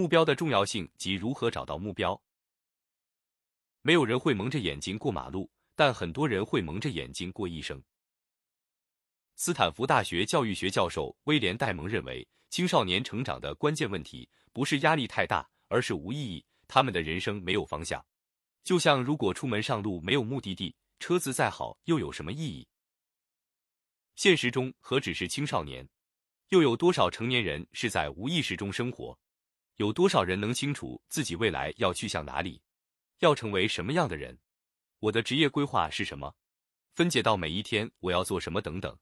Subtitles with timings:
[0.00, 2.18] 目标的重要性及如何找到目标。
[3.82, 7.78] 没有人会蒙着眼睛过马路，但很多人会蒙着眼睛过一生。
[9.36, 16.42] 斯坦福大学教育学教授威廉·戴蒙认为，青少年成长的关键问题不是压力太大，而是无意义。
[16.66, 18.02] 他们的人生没有方向，
[18.64, 22.66] 就像如果出门上路没有目的地，车子再好又有什么意义？
[24.14, 25.86] 现实中何止是青少年，
[26.48, 29.18] 又有多少成年人是在无意识中生活？
[29.80, 32.60] 有多少人能清楚自己未来要去向哪里，
[33.20, 34.38] 要成为什么样的人？
[34.98, 36.36] 我的职业规划是什么？
[36.92, 38.94] 分解到每一天我要做什么等等。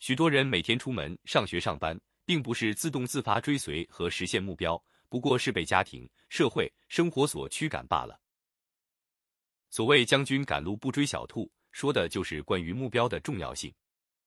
[0.00, 8.20] 许多人每天出门上学上班，并不是自动自发追随和实现目标，不过是被家庭、社会、生活所驱赶罢了。
[9.68, 13.72] 所谓“将军赶路不追小兔”，说的就是关于目标的重要性。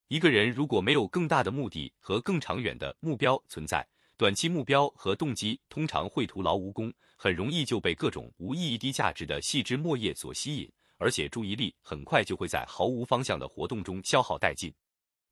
[0.07, 3.85] 一个人如果没有更大的目的和更长远的目标存在，
[4.15, 14.73] 短期目标和动机通常会徒劳无功，很容易就被各种无意义、低价值的细枝末叶所吸引，而且注意力很快就会在毫无方向的活动中消耗殆尽。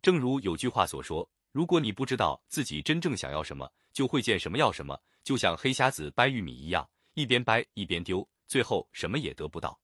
[0.01, 9.79] 正如有句话所说：“如果你不知道自己真正想要什么，就会见什么要什么，就像黑瞎子掰玉米一样，一边掰一边丢，最后什么也得不到。”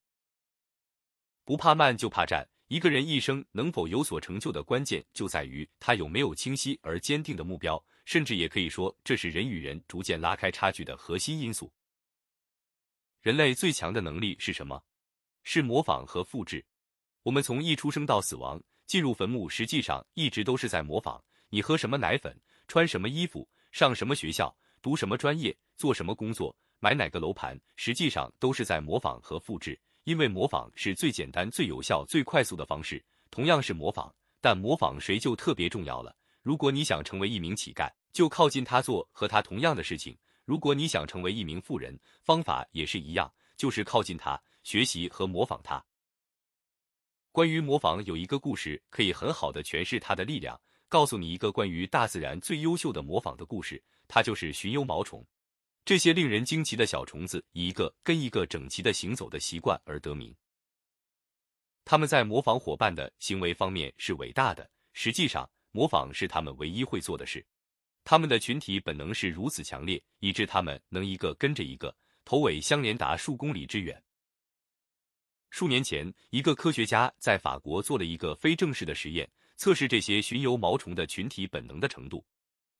[1.45, 2.49] 不怕慢，就怕站。
[2.67, 7.81] 一个人一生能否有所成就的关键，就在于他有没有清晰而坚定的目标。
[8.03, 11.69] 甚至也可以说，这是人与人逐渐拉开差距的核心因素。
[13.21, 14.81] 人类最强的能力是什么？
[15.43, 16.65] 是模仿和复制。
[17.23, 21.21] 我们从一出生到死亡，进入坟墓，实际上一直都是在模仿。
[21.49, 29.77] 你喝什么奶粉，穿什么衣服，上什么学校，读什么专业，做什么工作，买哪个楼盘，实际上都是在模仿和复制。
[30.07, 33.03] 因为模仿是最简单、最有效、最快速的方式。
[33.29, 36.15] 同样是模仿，但模仿谁就特别重要了。
[36.41, 45.83] 如果你想成为一名乞丐，就靠近他做和他同样的事情；如果你想成为一名富人，方法也是一样，就是靠近他，学习和模仿他。
[47.33, 50.57] 关于模仿，有一个故事可以很好的诠释它的力量。
[50.87, 55.21] 告诉你一个关于大自然最优秀的模仿的故事，它就是寻幽毛虫。
[55.87, 60.35] 这些令人惊奇的小虫子，以一个跟一个整齐的行走的习惯而得名。
[61.85, 65.49] 他们在模仿伙伴的行为方面是伟大的，实际上。
[65.71, 67.45] 模仿是他们唯一会做的事，
[68.03, 74.03] 他们的群体本能是如此强烈，以致他们能一个跟着一个，头尾相连达数公里之远。
[75.51, 82.25] 数年前，一个科学家在法国做了一个非正式的实验，测试这些巡游毛虫的群体本能的程度。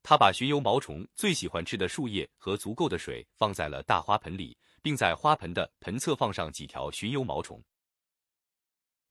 [0.10, 7.62] 他把巡游毛虫最喜欢吃的树叶和足够的水放在了大花盆里，并在花盆的盆侧放上几条巡游毛虫。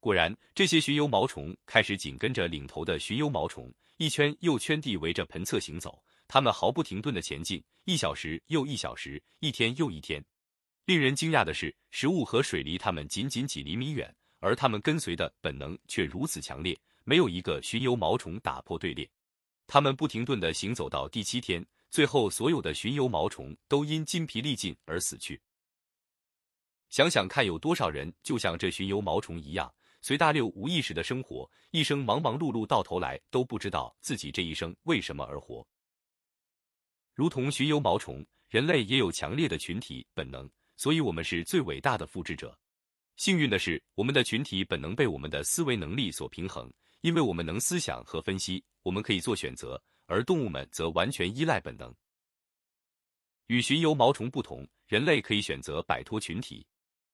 [0.01, 6.03] 果然，这些巡游毛虫开始紧跟着领头的巡游毛虫，一圈又圈地围着盆侧行走。
[6.27, 10.25] 它们毫不停顿地前进，一小时又一小时，一天又一天。
[10.87, 16.75] 令人惊讶的是，食物和水离它们仅仅几厘米远，而它们跟随的本能却如此强烈，
[17.05, 19.07] 没有一个巡游毛虫打破队列。
[19.67, 25.41] 他们不停顿地行走到第七天，最后所有的巡游毛虫都因筋疲力尽而死去。
[26.89, 29.73] 想想看，有多少人就像这巡游毛虫一样？
[30.03, 35.67] 随大流无意识的生活，一生忙忙碌碌，到头来都不知道自己这一生为什么而活。
[37.13, 42.57] 如同巡游毛虫，人类也有强烈的群体本能，所以我们是最伟大的复制者。
[43.17, 51.95] 幸运的是，我们的群体本能被我们的思维能力所平衡，因为我们能思想和分析，我们可以做选择，而动物们则完全依赖本能。
[53.47, 56.67] 与巡游毛虫不同，人类可以选择摆脱群体。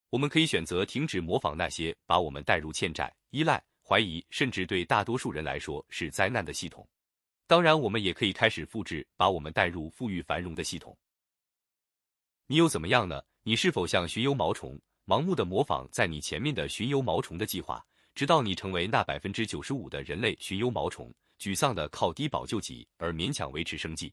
[0.08, 6.86] 我们可以选择停止模仿那些把我们带入欠债、依赖、怀疑，甚至对大多数人来说是灾难的系统。
[7.46, 10.96] 当然，我们也可以开始复制把我们带入富裕繁荣的系统。
[12.46, 13.22] 你又怎么样呢？
[13.42, 24.12] 你是否像巡游毛虫，盲目的模仿在你前面的巡游毛虫的计划，直到你成为那百分之九十五的人类寻幽毛虫，沮丧的靠低保救济而勉强维持生计？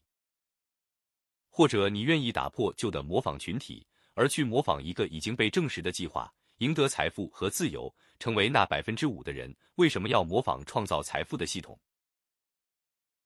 [1.48, 3.86] 或者你愿意打破旧的模仿群体？
[4.14, 9.54] 而去模仿一个已经被证实的计划，赢得财富和自由，成为那百分之五的人。
[9.76, 11.78] 为什么要模仿创造财富的系统？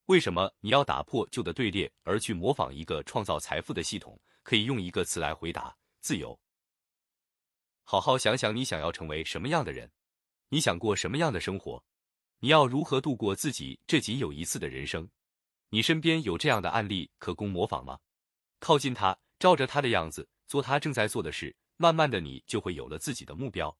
[0.06, 4.20] 为什么你要打破旧的队列，而去模仿一个创造财富的系统？
[4.43, 6.38] 可以用一个词来回答：自由。
[7.82, 9.90] 好好想想，你想要成为什么样的人？
[10.54, 11.82] 你想过什么样的生活？
[12.38, 15.08] 你要如何度过自己这仅有一次的人生？
[15.70, 17.98] 你身边有这样的案例可供模仿吗？
[18.60, 20.28] 靠近他，照着他的样子。
[20.46, 23.76] 做他正在做的事，慢慢的，你就会有了自己的目标。